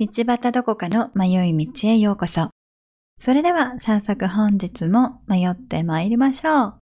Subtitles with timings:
[0.00, 2.50] 道端どこかの迷い道へようこそ。
[3.18, 6.78] それでは早速本日も迷って参りましょう。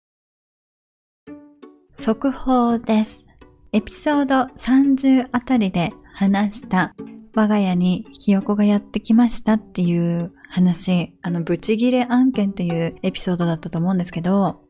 [1.97, 3.25] 速報です。
[3.71, 6.93] エピソード30あたりで話した
[7.33, 14.61] 我が家にひよこがやってきましたっていう話、あの、ブチギレ案件っていうエピソードだったと思うんですけど、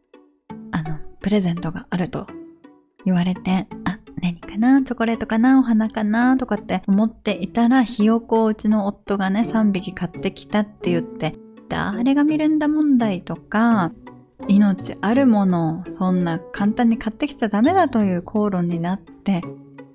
[0.69, 2.27] あの、プレゼントがあると
[3.05, 4.81] 言われて、あ、何かな？
[4.83, 5.59] チョコレートかな？
[5.59, 6.37] お花かな？
[6.37, 11.35] とかって思っていたら、ひよこをうちの夫がね、3匹買ってきたって言って、
[11.69, 13.91] 誰が見るんだ問題とか、
[14.47, 19.41] 命あるものをそんな簡単に買ってきちゃダメだという口論になって、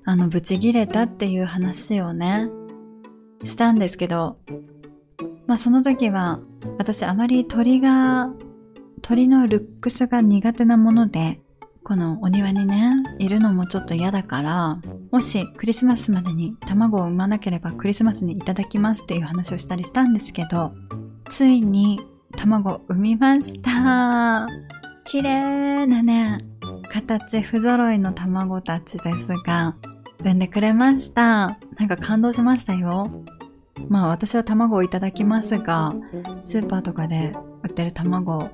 [0.05, 2.49] あの、ブチギレたっていう話をね、
[3.45, 4.39] したんですけど、
[5.47, 6.41] まあその時は、
[6.79, 8.31] 私あまり鳥が、
[9.03, 11.41] 鳥のルックスが苦手なもので、
[11.83, 14.79] このお庭にね、いるのもちょっと嫌だから、
[15.11, 20.73] もしクリスマスまでに卵を産まなければクリスマスにいただきますっていう話をしたりしたんですけど、
[21.29, 22.01] ついに
[22.37, 24.47] 卵産みました。
[25.05, 26.45] 綺麗なね、
[26.93, 29.77] 形不揃いの卵たちですが、
[30.21, 31.59] 産んでくれました。
[31.79, 33.11] なんか感動しましたよ。
[33.89, 35.95] まあ私は卵をいただきますが、
[36.45, 38.51] スーパーとかで売ってる卵、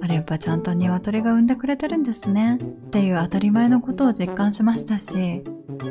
[0.00, 2.58] あれやっぱちゃんと鶏が産んでくれてるんですね。
[2.60, 5.42] っていう当たり前のことを実感しましたし、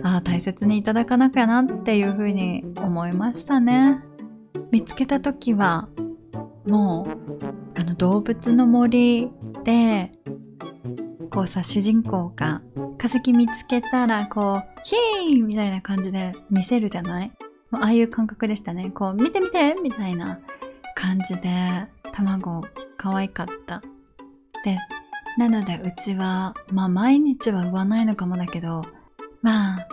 [0.04, 4.02] ああ、大切にいただかなきゃなっていうふうに思いましたね。
[4.72, 5.88] 見つけた時は、
[6.66, 9.30] もう、あの動物の森
[9.64, 10.12] で、
[11.30, 12.62] こうさ、主人公が
[12.98, 17.32] 化石見つけたら、こう、ヒーンみたいな感じで見せるじゃない？
[17.72, 18.90] ああいう感覚でしたね。
[18.92, 20.40] こう、見て見てみたいな
[20.96, 22.64] 感じで、卵、
[22.98, 23.84] 可愛かった
[24.64, 25.40] です。
[25.40, 28.86] なので、うちは、まあ、毎日は産わないのかもだけど、
[29.42, 29.88] まあ、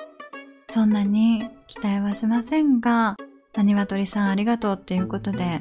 [0.70, 3.16] そんなに期待はしませんが、
[3.56, 5.60] 鶏さんありがとうっていうことで、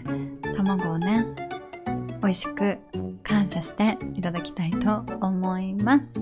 [0.58, 1.26] 卵をね、
[2.22, 2.78] 美味しく
[3.22, 6.16] 感謝していただきたいと思います。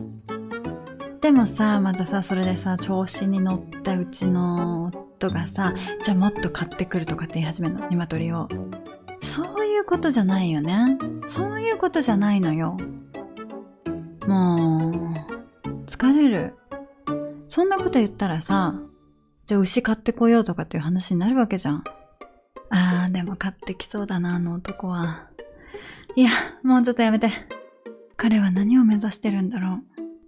[1.22, 8.50] でもさ、またさ、それでさ、調子に乗ったうちの夫がさ、じゃあもっと買ってくるとかって言い始めるの、鶏を。
[9.22, 9.51] そう
[9.82, 10.98] いうことじゃないよね。
[11.26, 12.78] そういうことじゃないのよ。
[14.28, 15.14] も
[15.66, 16.54] う、疲れる。
[17.48, 18.76] そんなこと言ったらさ、
[19.46, 21.84] じゃあ牛買ってこようとかっていう話になるわけじゃん。
[22.70, 25.28] あー、でも買ってきそうだな、あの男は。
[26.16, 26.30] いや、
[26.64, 27.32] もうちょっとやめて。
[28.16, 29.80] 彼は何を目指してるんだろ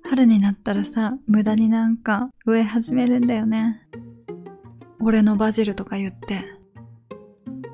[0.03, 0.09] う。
[0.09, 3.87] 春になったらさ、無駄になんか植え始めるんだよね。
[4.99, 6.43] 俺のバジルとか言って。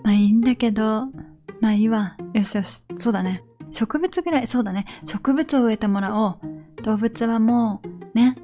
[0.03, 1.07] まあいいんだけど、
[1.61, 2.15] まあいいわ。
[2.33, 2.83] よしよし。
[2.99, 3.43] そうだね。
[3.71, 4.85] 植物ぐらい、そうだね。
[5.05, 6.39] 植物を植えてもらおう。
[6.83, 7.81] 動物はも
[8.13, 8.35] う、ね。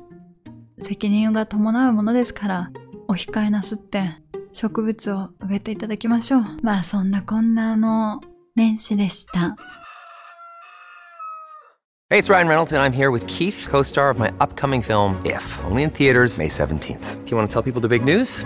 [0.81, 2.72] 責任が伴うものですから、
[3.08, 4.18] お控えなすって、
[4.53, 6.44] 植物を植えていただきましょう。
[6.62, 8.22] まあそんなこんなの
[8.56, 9.56] 年始でした。
[12.09, 15.44] Hey, it's Ryan Reynolds, and I'm here with Keith, co star of my upcoming film, If,
[15.66, 17.26] only in theaters, May 17th.
[17.26, 18.46] Do you want to tell people the big news?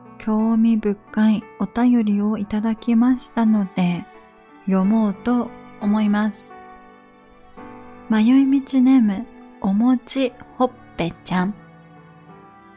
[0.21, 4.05] 興味深いお便りをいただきましたので、
[4.65, 5.49] 読もうと
[5.81, 6.53] 思います。
[8.07, 9.25] 迷い道ネーム、
[9.61, 11.55] おもちほっぺちゃん。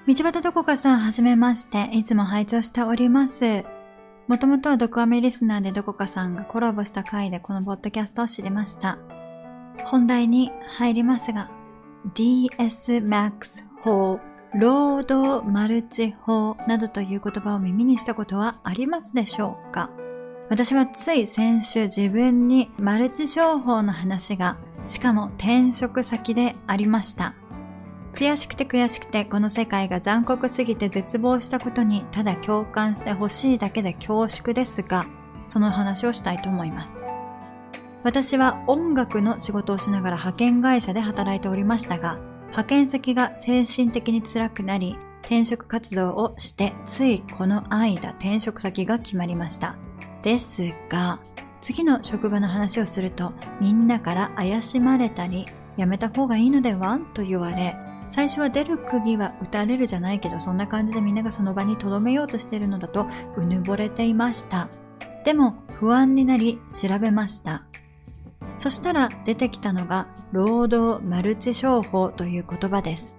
[0.07, 3.65] 道端どこかさんはじめまして、いつも拝聴しております。
[4.27, 8.99] もともとはドクアメリスナーでどこかさんがコラボした回でこのポッドキャストを知りました。
[9.85, 11.51] 本題に入りますが、
[12.15, 14.19] DS Max 法
[14.57, 19.91] ロードマルチ法などという言葉を耳にしたことはありますでしょうか？
[20.49, 24.57] 私はつい先週自分にマルチ商法の話が、
[24.87, 27.35] しかも転職先でありました。
[28.15, 35.05] 悔しくて悔しくてこの世界が残酷すぎて絶望したことにただ共感してほしいだけで恐縮ですが、
[35.49, 37.03] その話をしたいと思います。
[38.05, 42.21] 私は音楽の仕事をしながら派遣会社で働いておりましたが、
[42.55, 49.77] 派遣先が精神的に辛くなり、転職活動をして、ついこの間転職先が決まりました。
[50.23, 51.19] ですが、
[51.61, 55.47] 次の職場の話をすると、みんなから怪しまれたり、
[55.77, 57.01] 辞めた方がいいのでは？
[57.13, 57.75] と言われ、
[58.11, 64.69] 最初は出る釘は打たれるじゃないけど、そんな感じでみんながその場に留めようとしているのだと、うぬぼれていました。
[65.25, 67.65] でも、不安になり調べました。
[68.59, 73.15] そしたら出てきたのが、労働マルチ商法という言葉です。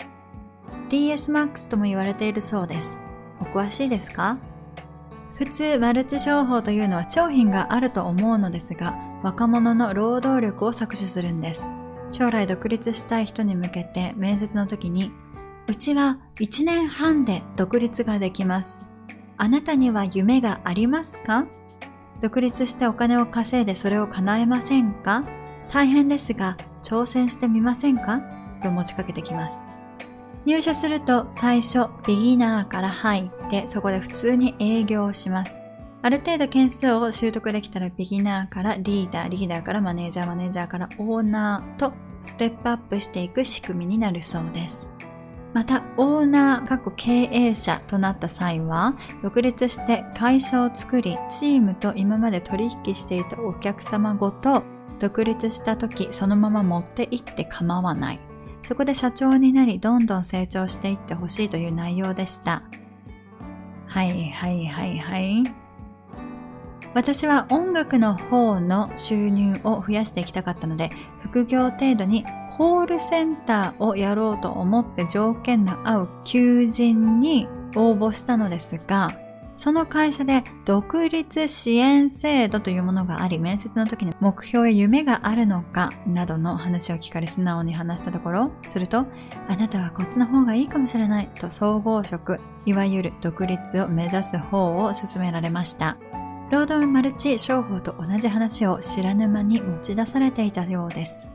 [0.89, 2.99] DSMAX とも言われているそうです。
[3.41, 4.37] お詳しいですか？
[5.35, 11.67] 普通、マルチ商法というのは商品があると思うのですが、若者の労働力を搾取するんです。
[12.11, 15.11] 将来独立したい人に向けて面接の時に、
[15.67, 18.79] うちは1年半で独立ができます。
[19.37, 21.47] あなたには夢がありますか？
[22.21, 25.23] 独立してお金を稼いでそれを叶えませんか？
[25.71, 28.21] 大変ですが挑戦してみませんか？
[28.63, 29.57] と持ちかけてきます。
[30.45, 35.59] 入社すると最初ビギナーから入ってそこで普通に営業をします。
[36.01, 44.87] ある程度件数を習得できたらビギナーからリーダー、リーダーからマネージャー、マネージャーからオーナーとステップアップしていく仕組みになるそうです。
[45.55, 48.93] また、オーナー、過去経営者となった際は、
[49.23, 54.63] 独立して会社を作り、チームと今まで取引していたお客様ごと、
[54.99, 58.19] 独立した時そのまま持って行って構わない。
[58.63, 62.61] そこで社長になり、どんどん成長していってほしいという内容でした。
[63.85, 65.43] はいはいはいはい。
[66.93, 70.89] 私は音楽の方の収入を増やしていきたかったので、
[71.23, 72.25] 副業程度に
[72.57, 79.11] コールセンターをやろうと思って条件の合う求人に応募したのですが、
[79.57, 89.05] その会社で独立支援制度というものがあり、面接の時に目標や夢があるのかなどの話を聞かれ素直に話したところ、すると、
[89.47, 95.97] あなたはこっちの方がいいかもしれないと総合職、いわゆる独立を目指す方を勧められました。
[96.51, 101.34] 労働マルチ商法と同じ話を知らぬ間に持ち出されていたようです。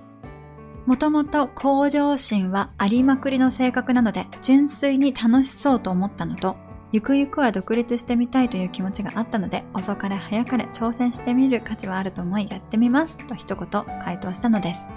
[0.86, 6.56] もともと向上心はありまくりの性格なので純粋に楽しそうと思ったのと、
[6.92, 13.66] ゆくゆくは独立してみたいという気持ちがあったので、遅かれ早かれ挑戦してみる価値はあると思いやってみますと一言
[14.02, 14.88] 回答したのです。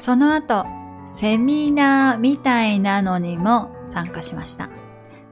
[0.00, 0.64] その後、
[1.06, 4.70] セミナーみたいなのにも参加しました。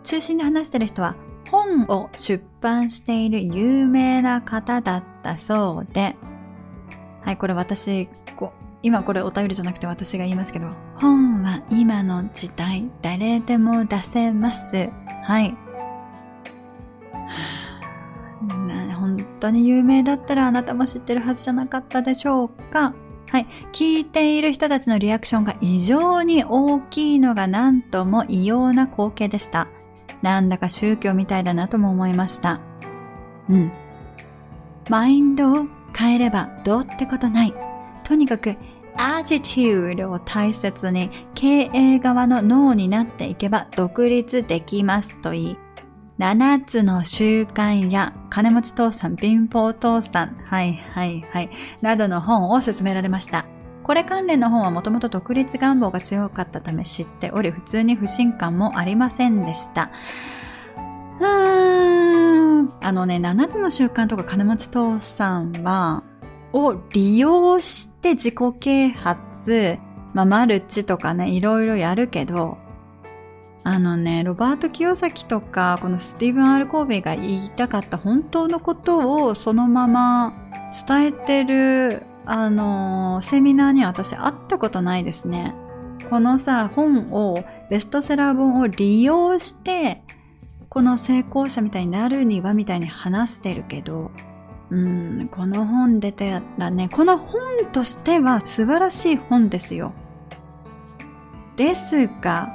[0.03, 1.15] 中心で話してる人は
[1.51, 6.17] 本を出版している有名な方だったそうで、
[7.23, 8.09] はい、これ私、
[8.83, 14.91] 今これお便りじゃなくて私が言いますけど、本は今の時代誰でも出せます。
[15.23, 15.57] はい。
[19.03, 22.95] 本当に有名だったらあなたも知ってるはずじゃなかったでしょうか
[23.31, 23.47] はい。
[23.73, 29.69] 聞いている人たちのリアクションが異常に大きいのが何とも異様な光景でした。
[30.23, 32.61] なんだか宗教みたいだなとも思いました。
[33.49, 33.73] うん。
[34.89, 37.55] マインドを変えればどうってことない。
[38.05, 38.57] とにかく、
[39.05, 45.59] アジテュードを大切に経営側の脳になっていけば独立できますと言い、
[46.21, 51.51] 7つの習慣や金持ち父さん、貧乏父さん、はいはいはい、
[51.81, 53.45] などの本を勧められました。
[53.83, 59.91] これ関連の本はもともと独立願望が強かったため知っており、普通に不信感もありませんでした。
[61.19, 62.73] うーん。
[62.81, 66.05] あのね、7つの習慣とか金持ち父さんは、
[66.53, 69.79] を利用して自己啓発、
[70.15, 72.59] まあ、マルチとかね、いろいろやるけど、
[73.65, 80.35] あのね、ロバート清崎とか、このスティーブン・アルコービーが言いたかった本当のことをそのまま
[80.87, 85.55] 伝えてるあのー、セミナーには私会ったことないですね。
[86.09, 90.03] このさ、本を、ベストセラー本を利用して、
[90.69, 94.11] この成功者みたいになるにはみたいに話してるけど、
[94.73, 99.93] うん、この本出てやったね、この本としては素晴らしい本ですよ。
[101.57, 102.49] ですが、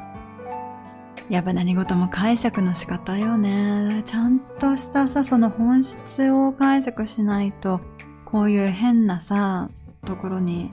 [1.30, 4.02] やっぱ何事も解釈の仕方よね。
[4.06, 7.82] ちゃんとしたさ、その本質を解釈しないと、
[8.26, 9.70] こういう変なさ、
[10.04, 10.72] ところに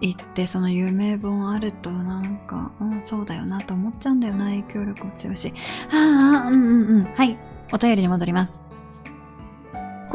[0.00, 5.52] 行ってその有名本あるとなんか、うん、そうだよなと思っちゃうんだよな、影響力も強いし。
[5.90, 7.04] はあ、うんうんうん。
[7.14, 7.36] はい。
[7.70, 8.65] お便りに戻ります。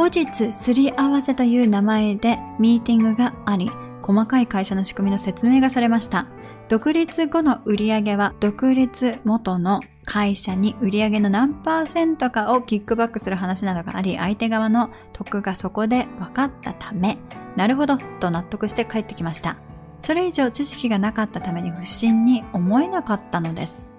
[0.02, 3.70] 後日、すり合わせという名前でミーティングがあり、
[4.02, 6.26] 細かい会社の仕組みの説明がされました。
[6.70, 17.20] 独立後の売上は独立元の会社に売上の何パーセントかをキックバックする話などがあり、相手側の得がそこで分かったため、
[17.56, 19.58] なるほど、と納得して帰ってきました。
[20.00, 23.91] それ以上知識がなかったために不審に思えなかったのです。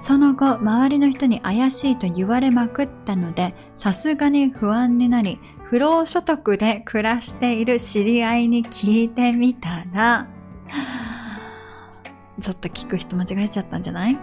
[0.00, 10.28] その後、周りの人に怪しいと言われまくったので、さすがに不安になり、不労所得で暮らしている知り合いに聞いてみたら、
[12.40, 14.18] ちょっと聞く人間違えちゃったんじゃない？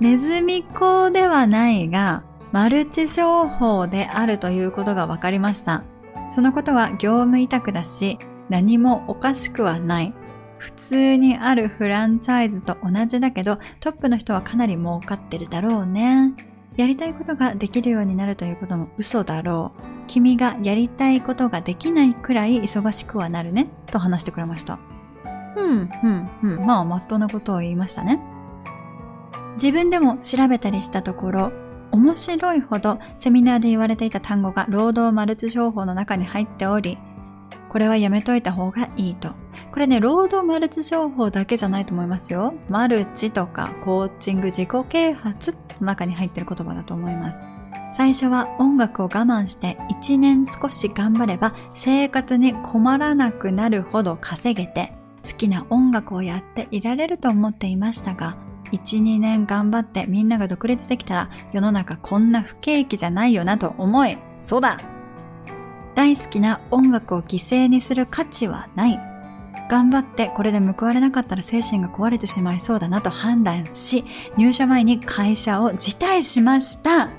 [0.00, 5.84] ネズミ講ではないが、マルチ商法であるということが分かりました。
[6.34, 10.14] そのことは業務委託だし、何もおかしくはない。
[10.62, 16.32] 普通にあるフランチャイズと同じだけど、トップの人はかなり儲かってるだろうね。
[16.76, 19.82] やりたいことができるようになるということも嘘だろう。
[20.06, 23.68] 君がやりたいことができないくらい忙しくはなるね。
[23.86, 24.78] と話してくれました。
[25.56, 26.64] うん、うん、うん。
[26.64, 28.20] まあ、まっとうなことを言いましたね。
[29.56, 31.52] 自分でも調べたりしたところ、
[31.90, 36.98] 面白いほどセミナーで言われていた単語が労働マルチ商法の中に入っており、
[37.72, 39.30] これはやめといた方がいいと。
[39.72, 42.52] これね、労働マルチ商法だけじゃないと思いますよ。
[42.68, 47.40] マルチとかコーチング、自己啓発の中に入ってる言葉だと思います。
[47.96, 54.92] 最初は音楽を我慢して1年少し頑張れば生活に困らなくなるほど稼げて
[55.24, 58.36] 好きな音楽をやっていられると思っていましたが
[58.72, 64.80] 1、2年頑張ってみんなが独立できたら世の中こんな不景気じゃないよなと思い、そうだ
[65.94, 69.00] 大好きな音楽を犠牲にする価値はない。
[69.68, 74.04] 頑張ってこれで報われなかったら精神が壊れてしまいそうだなと判断し、
[74.36, 77.10] 入社前に会社を辞退しました。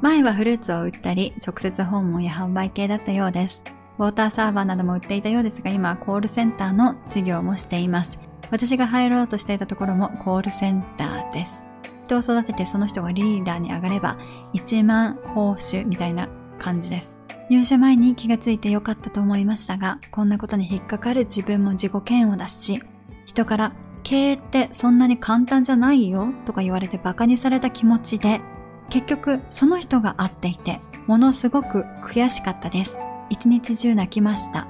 [0.00, 3.62] 前はフルーツを売ったり、直接訪問や販売系だったようです。
[3.98, 8.18] ウォーターサーバーなども売っていたようですが、今はコールセンターの事業もしています。
[8.50, 11.62] 私が入ろうとしていたところもコールセンターです。
[12.12, 14.18] 人を育ててその人がリーダーに上がれば、
[14.54, 16.28] 1万報酬みたいな
[16.58, 17.16] 感じです。
[17.48, 22.82] 入社前に気がついてよかったと思いましたが、こんなことに引っかかる自分も自己嫌悪だし、
[23.26, 28.40] 人から経営ってそんなに簡単じゃないよとか言われて馬鹿にされた気持ちで、
[28.90, 32.98] 結局その人が会っていて、ものすごく悔しかったです。
[33.30, 34.66] 一日中泣きました。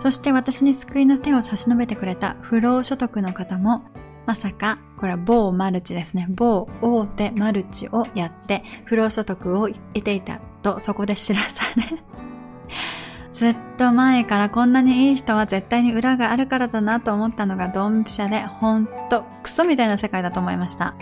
[0.00, 3.82] そして私に救いの手を差し伸べてくれた不労所得の方も、
[4.26, 6.26] まさか、これは某マルチですね。
[6.30, 11.84] 某大手マルチをやって不労所得を得ていたとそこで知らされ
[13.32, 20.96] ずっと前からこんなにいい人は絶対に裏があるからだなと思ったのがドンピシャで、ほんとクソみたいな世界だと思いました。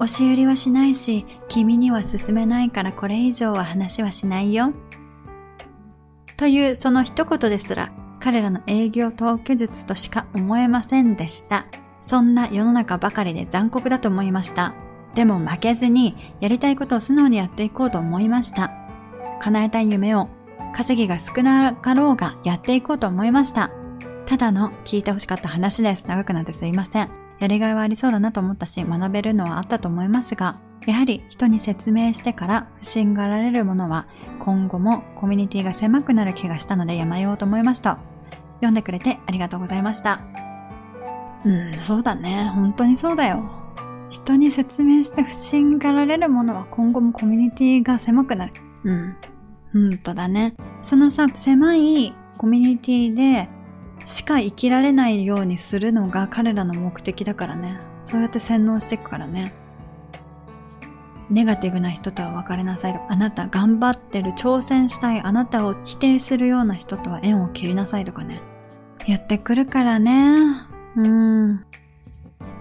[0.00, 4.72] 押し売りはしないし、君には進めないからこれ以上は話はしないよ。
[6.38, 11.66] というその一言ですら彼らの営業統計術としか思えませんでした。
[12.06, 14.74] そんな世の中ばかりで残酷だと思いました。
[15.14, 18.72] でも負けずにやりたいことを素直にやっていこうと思いました。
[19.40, 20.28] 叶えたい夢を
[20.74, 23.70] 稼ぎが少なかろうがやっていこうと思いました。
[24.26, 26.04] ただの聞いてほしかった話です。
[26.06, 27.10] 長くなってすいません。
[27.38, 34.06] やりがいはありそうだなと思ったし、学べるのはあったと思いますが、やはり人に説明してから不審がられるものは
[34.40, 37.98] 今後もコミュニティが狭くなる気がしたのでやめようと思いました。
[38.56, 40.20] 読んでくれてありがとうございました。
[41.44, 42.50] うん、そうだね。
[42.54, 43.44] 本当にそうだよ。
[44.10, 48.52] 人に説明して不審がられるものは今後もコミュニティが狭くなる。
[48.84, 49.16] うん。
[49.74, 50.54] うんとだね。
[50.84, 53.48] そのさ、狭いコミュニティで
[54.06, 57.78] しか生きられないようにするのが彼らの目的だからね。
[58.04, 59.52] そうやって洗脳していくからね。
[61.30, 68.42] ネガティブな人とは別れなさいとか、あなた頑張ってる、挑戦したい、あなたを否定するような人とは縁を切りなさいとかね。
[69.06, 70.73] やってくるからね。
[70.96, 71.64] うん。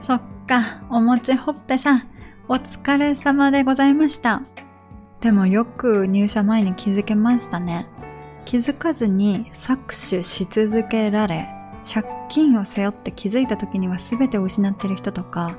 [0.02, 2.04] そっか、おもちほっぺさん、
[2.48, 4.42] お疲れ様でございました。
[5.22, 7.88] でもよく入社前に気づけましたね。
[8.46, 11.48] 気づかずに搾取し続けられ、
[11.84, 15.56] 借金を背負って気づいた時には全てを失ってる人とか、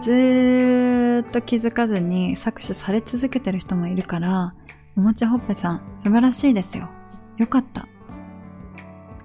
[0.00, 4.54] ずーっと気づかずに搾取され続けてる人もいるから、
[4.96, 6.88] おもちほっぺさん、素晴らしいですよ。
[7.36, 7.86] よかった。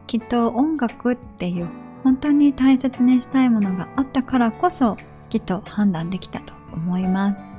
[0.06, 1.68] きっと音楽っていう
[2.04, 4.98] 本当に大切にしたいものがあったからこそ、
[5.30, 7.54] きっと判断できたと思います。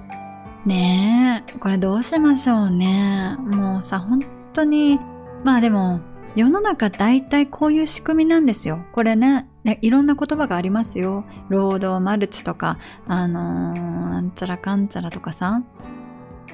[0.66, 3.36] ねえ、これどうしましょうね。
[3.38, 4.20] もうさ、本
[4.52, 4.98] 当に、
[5.44, 6.00] まあでも、
[6.36, 8.84] 世の中大体こういう仕組みなんですよ。
[8.92, 9.48] これね、
[9.82, 11.24] いろんな言葉がありますよ。
[11.48, 15.62] 労働マルチとか、あのー、なんちゃらかんちゃらとかさ。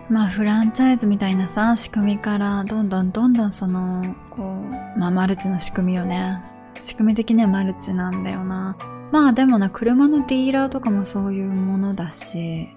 [0.08, 6.40] まあフランチャイズみたいなさ、仕組みからどんどんどんどんその、こう、まあマルチの仕組みをね、
[6.82, 8.76] 仕組み的にはマルチなんだよな。
[9.12, 12.68] まあでもな、車のディーラーとかもそういうものだし、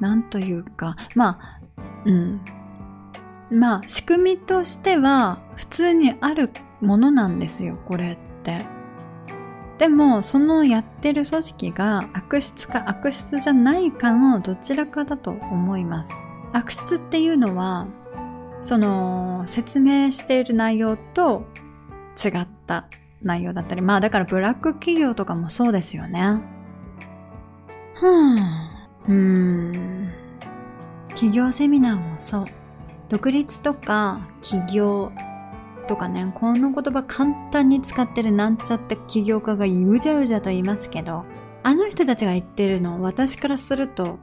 [0.00, 1.60] なんというか、まあ、
[2.04, 2.40] うん。
[3.50, 6.50] まあ仕組みとしては普通にある
[6.80, 8.66] ものなんですよ、これって。
[9.78, 16.12] でも、そのやってる組織が悪質か悪質じゃないかのどちらかだと思います。
[16.52, 17.86] 悪質っていうのは、
[18.62, 21.46] その説明している内容と
[22.24, 22.86] 違った
[23.22, 26.20] 内容だったり、まあだからブラック企業とかもそうですよね。
[26.22, 30.12] はぁ、うーん。
[31.10, 32.44] 企業セミナーもそう。
[33.08, 35.12] 独立とか起業
[35.88, 41.24] とかね、この言葉簡単に使ってるなんちゃって起業家がうじゃうじゃと言いますけど、
[41.62, 44.18] あの人たちが言ってるの、私からすると、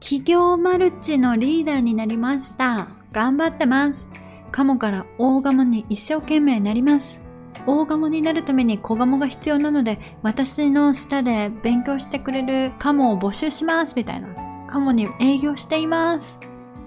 [0.00, 2.88] 企業マルチのリーダーになりました。
[3.12, 4.06] 頑張ってます。
[4.52, 7.20] カモから大ガモに一生懸命なります。
[7.68, 13.92] 大ガモになるために小ガモが必要なので、私の下で勉強してくれるカモを募集します。
[13.94, 14.28] みたいな。
[14.66, 16.38] カモに営業しています。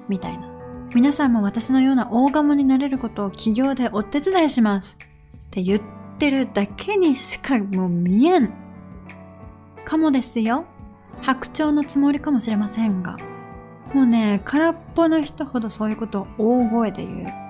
[0.09, 0.49] みたいな。
[0.95, 4.97] 皆さんも私のような大ガモになれることを企業でお手伝いします。
[4.99, 5.81] って言っ
[6.17, 8.51] てるだけにしかもう見えん。
[9.85, 10.65] カモですよ。
[11.21, 13.17] 白鳥のつもりかもしれませんが。
[13.93, 17.40] もうね、空っぽの人ほどそういうことを大声で言う。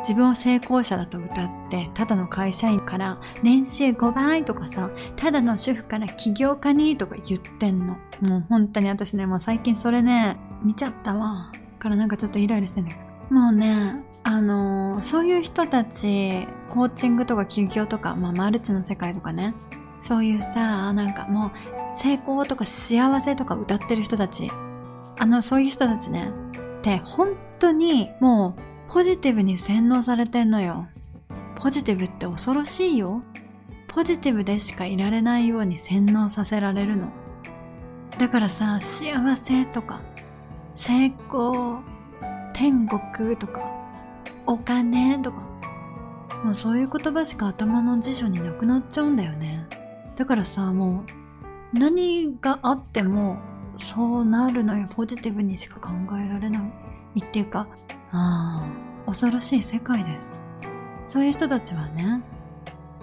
[0.00, 7.96] 自分を成功者だと歌って、ただの会社員から年収5倍とかさ、ただの主婦から起業家にとか言ってんの。
[8.20, 11.52] もう本当に私ね、もう最近それね、見ちゃったわ。
[11.78, 13.34] からなんかちょっとイライラしてんだけど。
[13.34, 19.54] もうね、あのー、そういう人たち、コーチングとか起業とか、まあマルチの世界とかね、
[20.02, 21.50] そういうさ、なんかもう
[21.98, 24.50] 成功とか幸せとか歌ってる人たち、
[25.18, 26.30] あの、そういう人たちね、
[26.78, 30.88] って本当にもうポジティブに洗脳されてんのよ。
[31.54, 33.22] ポジティブって恐ろしいよ。
[33.86, 37.12] ポジティブでしかいられないように洗脳させられるの。
[38.18, 40.02] だからさ、幸せとか、
[40.74, 41.78] 成功、
[42.52, 43.62] 天国とか、
[44.44, 45.38] お金とか、
[46.42, 49.68] もうそういう言葉しか頭の辞書になくなっちゃうんだよね。
[50.16, 51.04] だからさ、も
[51.74, 53.38] う、何があっても、
[53.78, 54.88] そうなるのよ。
[54.90, 57.20] ポジティブにしか考えられない。
[57.20, 57.68] っていうか、
[58.12, 60.36] ああ、恐ろしい世界です。
[61.04, 62.22] そういう人たちはね、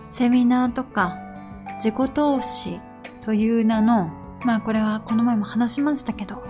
[0.10, 1.20] セミナーとか
[1.84, 2.80] 自己投資
[3.22, 4.10] という名の、
[4.46, 6.42] まあこれはこの前も話しましたけど、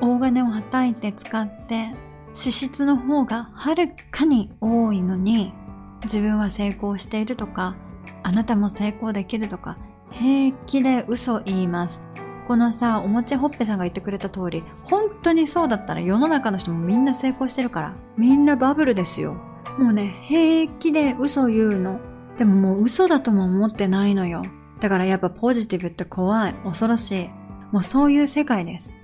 [0.00, 1.94] 大金をはたいて使って
[2.34, 5.54] 支出の方がはるかに多いのに、
[6.02, 7.76] 自分は成功しているとか、
[8.24, 9.78] あなたも成功できるとか、
[10.10, 12.02] 平気で嘘言います。
[12.46, 19.34] このさ、おもちほっぺさんが言ってくれた通り、本当にそうだったら世の中の人もみんな成功してるから、みんなバブルですよ。
[19.78, 22.00] もうね、平気で嘘言うの。
[22.36, 24.42] でももう嘘だとも思ってないのよ。
[24.80, 27.30] だからやっぱポジティブって怖い、恐ろしい。
[27.70, 28.94] もうそういう世界です。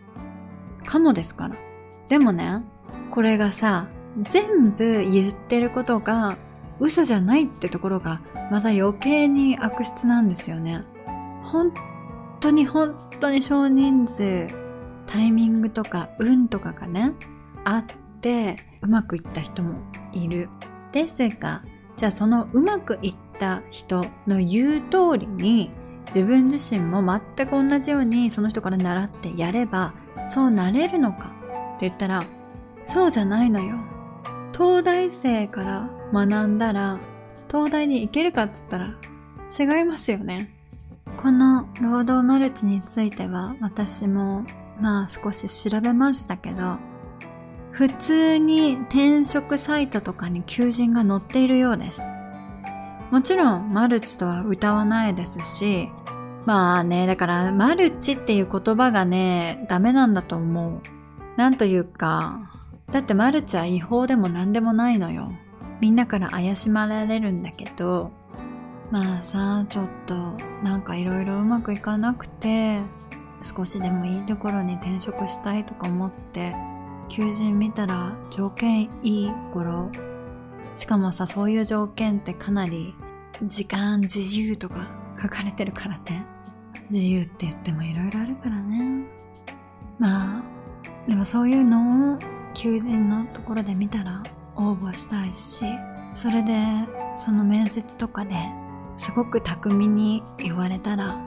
[0.84, 1.56] かもですから。
[2.08, 2.62] でもね、
[3.10, 3.86] これがさ、
[4.22, 6.36] 全部言ってることが
[6.80, 8.20] 嘘じゃないってところが
[8.50, 10.84] また余計に悪質なんですよね。
[11.42, 11.72] 本
[12.40, 14.46] 当に本当に少人数、
[15.06, 17.12] タイミングとか運とかがね、
[17.64, 17.84] あっ
[18.20, 19.74] てうまくいった人も
[20.12, 20.48] いる。
[20.92, 21.62] ですが、
[21.96, 25.70] じゃあそのうまくいった人の言う通りに
[26.06, 27.02] 自分自身も
[27.36, 29.92] 全く同じようにその人から習ってやれば
[30.28, 31.32] そうなれるのか
[31.76, 32.24] って言ったら
[32.86, 33.76] そうじゃないのよ。
[34.52, 36.98] 東大生から学んだら
[37.48, 38.96] 東大に行けるかっつったら
[39.58, 40.57] 違いますよね。
[41.16, 44.44] この労働マルチについては私も
[44.80, 46.76] まあ少し調べましたけど、
[47.72, 52.00] 普通に転職サイトとかに求人が載っているようです。
[53.10, 55.88] もちろんマルチとは歌わないですし、
[56.44, 60.80] まあね、だからマルチっていう言葉がね、ダメなんだと思う。
[61.36, 62.50] なんというか、
[62.90, 65.32] だってマルチは違法でも何でもないのよ。
[65.80, 68.10] みんなから怪しまれるんだけど、
[68.90, 70.14] まあさ、ちょっと
[70.62, 72.80] なんかいろいろうまくいかなくて、
[73.42, 76.54] 少しでもいいところに転職したいとか思って、
[77.08, 79.90] 求人見たら条件いい頃、
[80.76, 82.94] しかもさ、そういう条件ってかなり
[83.42, 84.88] 時間自由とか
[85.20, 86.24] 書かれてるからね。
[86.90, 89.04] 自由って言ってもいろいろあるからね。
[89.98, 90.42] まあ、
[91.08, 92.18] でもそういうのを
[92.54, 94.22] 求人のところで見たら
[94.56, 95.66] 応募したいし、
[96.14, 96.54] それで
[97.16, 98.34] その面接とかで
[98.98, 101.18] すごく巧みに言われたら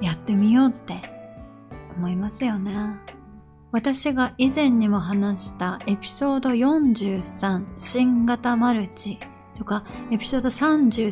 [0.00, 1.00] やってみようって
[1.96, 2.96] 思いますよね。
[3.72, 9.18] 私が以前にも話したエピソード43新型マルチ
[9.56, 11.10] とかエピソード33、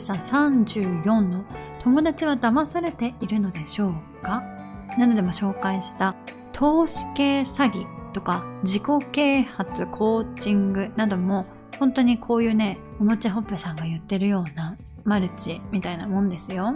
[1.04, 1.44] 34の
[1.80, 4.42] 友達は騙されているのでしょうか？
[4.98, 6.16] なのでも紹介した
[6.52, 11.46] 投資系詐欺とか自己啓発コーチングなども
[11.78, 14.76] 本当にこういうね、おもちゃほっぺさんが言ってるような
[15.08, 16.74] マルチみたいなもんですよ。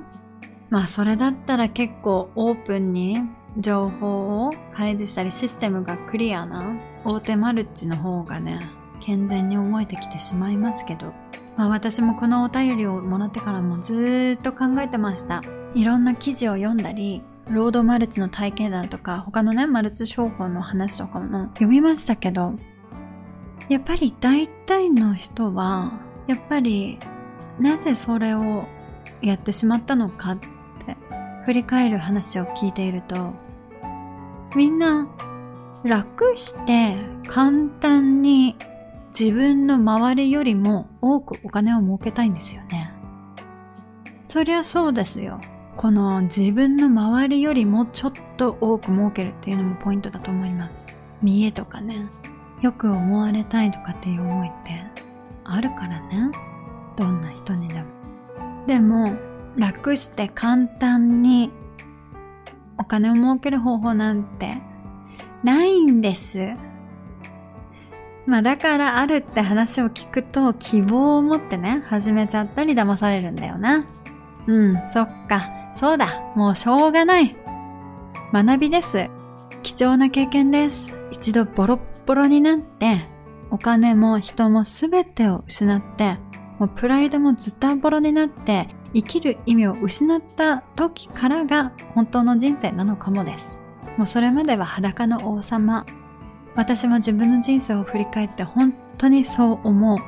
[0.71, 3.18] まあそれだったら結構オープンに
[3.59, 8.59] 情報を開示したりシステムがクリアな大手マルチの方がね、
[9.01, 11.12] 健全に思えてきてしまいますけど、
[11.57, 15.42] まあ私もこのお便りをもらってからもずっと考えてました。
[15.75, 22.55] いろんな記事を読んだり、ロードマルチの体験談とか、他のね、マルチ商法の話とかも読みましたけど、
[23.68, 25.92] やっぱり大体の人は、
[26.27, 26.99] やっぱり、
[27.59, 28.67] なぜそれを
[29.21, 30.49] やってしまったのかって
[31.45, 33.33] 振り返る話を聞いていると、
[34.55, 35.07] みんな
[35.85, 36.97] 楽して
[37.29, 38.57] 簡単に
[39.19, 42.93] 自分の周りよりも多くお金を儲けたいんですよね。
[44.29, 45.41] そりゃそうですよ。
[45.77, 50.87] この自分の周りよりもちょっと多く儲けるっていうのもポイントだと思います。
[51.23, 52.07] 見栄とかね、
[52.61, 54.83] よく思われたいとかっていう思いって
[55.45, 56.31] あるからね。
[56.97, 57.85] どんな人にでも。
[58.67, 59.13] でも、
[59.57, 61.51] 楽して簡単に
[62.79, 64.63] お金を儲ける方法なんて
[65.43, 66.55] ないんです。
[68.27, 73.85] まあだからあるって話を聞くと希望を持ってね、始めちゃったり騙されるんだよな。
[74.47, 75.43] うん、そっか。
[75.75, 76.21] そうだ。
[76.37, 77.37] もうしょうがない。
[78.33, 79.09] 学びです。
[79.63, 80.95] 貴重な経験です。
[81.11, 83.09] 一度ボロッボロになって、
[83.51, 86.19] お金も人もすべてを失って、
[86.62, 93.59] もうプライドもズタボロになって、生きる意味を失った時からが本当の人生なのかもです。
[93.96, 95.85] もうそれまでは裸の王様。
[96.55, 99.98] 私も自分の人生を振り返って本当にそう思う。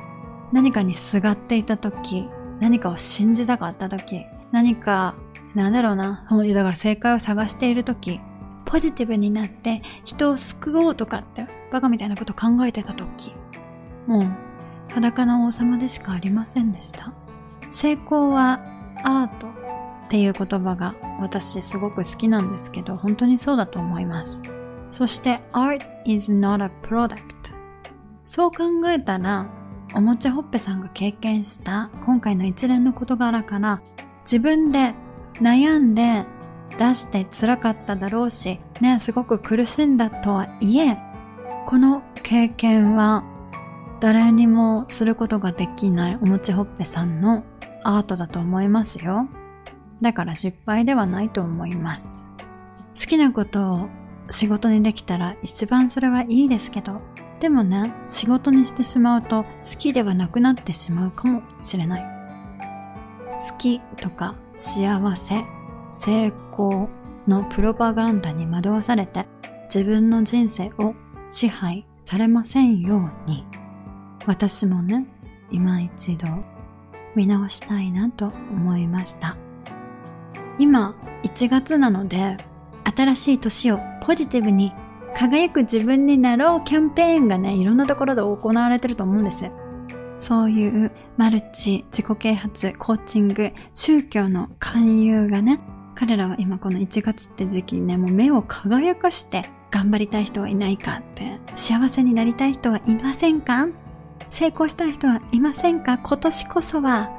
[0.53, 2.29] 何かにすがっていた時、
[2.61, 5.15] 何かを信じたかった時、何か、
[5.55, 8.21] なんだろうな、だから正解を探している時、
[8.63, 13.33] ポジティブになって人を救おうとかってバカみたいなこと考えてた時、
[14.07, 14.44] もう
[14.89, 17.13] 裸の王様でしかありませんでした。
[17.71, 18.61] 成功は
[19.03, 19.51] アートっ
[20.09, 24.41] ていう言葉が私すごく好きなんですけど、本当にそうだと思います。
[24.91, 27.19] そして art is not a product
[28.25, 29.47] そう考えたら、
[29.93, 33.81] おもちゃほっぺさんが経験した今回の一連の事柄から
[34.23, 34.93] 自分で
[35.35, 36.25] 悩んで
[36.77, 40.97] 出して辛かっただろうし、ね、すごく苦しんだとはいえ、
[41.65, 43.23] この経験は
[44.05, 47.43] 誰にもすることができないおもちほっぺさんの
[47.83, 49.27] アートだと思いますよ。
[49.99, 52.07] だから失敗ではないと思います。
[52.99, 53.89] 好きなことを
[54.29, 57.01] 仕事にできたら一番それはいいですけど、
[57.39, 62.05] でもね、仕事にしてしまうと好きではなくなってしまうかもしれない。
[63.39, 65.43] 好きとか幸せ、
[65.95, 66.89] 成功
[67.27, 69.25] のプロパガンダに惑わされて
[69.63, 70.93] 自分の人生を
[71.31, 73.43] 支配されませんように、
[74.27, 75.05] 私もね、
[75.51, 76.27] 今一度
[77.15, 79.37] 見直したいなと思いました。
[80.57, 82.37] 今1月なので
[82.95, 84.73] 新しい年をポジティブに
[85.15, 89.49] 輝く自分になろうキャンペーンがね、いろんなところで行われてると思うんです。
[90.19, 95.59] そういうマルチ、自己啓発、コーチング、宗教の勧誘がね、
[95.93, 103.67] 彼らは今この1月って時期にね、もう目を輝かして頑張りたい人はいないかって、幸せになりたい人はいませんか
[104.35, 105.97] 成功した人はいませんか？
[105.97, 107.09] 今年こそは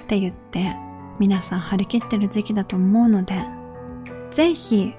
[0.00, 0.76] って言って
[1.18, 3.44] 皆さん張り切ってる時期だと思うので、
[4.30, 4.94] ぜひ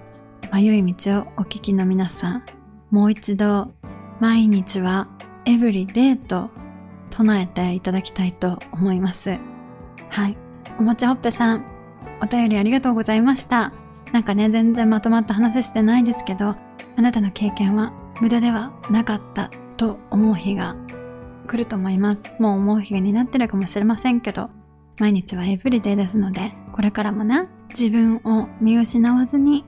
[0.52, 2.44] 迷い道をお聞きの皆さん、
[2.90, 3.72] もう一度
[4.20, 5.08] 毎日は
[5.46, 6.50] エブリデイと
[7.10, 9.38] 唱えていただきたいと思います。
[10.10, 10.36] はい。
[10.78, 11.64] おもちゃほっぺさん、
[12.22, 13.72] お便りありがとうございました。
[14.12, 16.50] なんかね、全然まとまった話してないですけど、
[16.98, 20.76] あなたの経験は無駄ではなかったと思う日が
[21.52, 22.34] 来ると思います。
[22.40, 24.50] もう思う日がになってるかもしれませんけど、
[25.00, 29.66] 毎日はエブリデイですので、これからもね、自分を見失わずに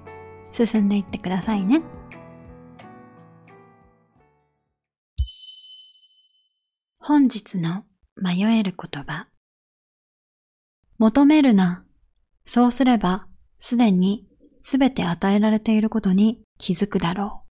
[0.52, 1.82] 進んでいってくださいね。
[7.00, 7.84] 本日の
[8.16, 9.28] 迷える言葉。
[11.00, 11.84] 求めるな。
[12.46, 14.26] そうすれば、すでに
[14.62, 17.50] すべて与えられていることに気づくだろう。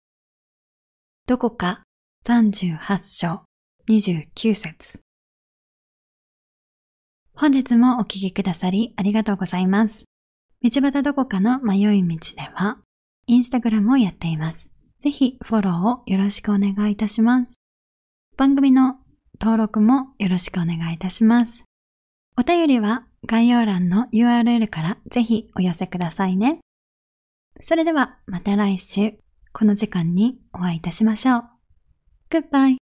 [1.26, 1.84] どこか
[2.28, 3.49] 38章
[3.89, 4.99] 29節
[7.34, 10.06] 本日もお聞きくださりありがとうございます。
[10.62, 12.78] 道端どこかの迷い道では、
[13.25, 14.69] インスタグラムをやっています。
[14.99, 17.56] ぜひフォローをよろしくお願いいたします。
[18.38, 18.97] 番組の
[19.41, 21.63] 登録もよろしくお願いいたします。
[22.38, 26.60] お便りは概要欄の URL からぜひお寄せくださいね。
[27.62, 29.13] それではまた来週
[29.52, 31.43] この時間にお会いいたしましょう。
[32.30, 32.79] Goodbye!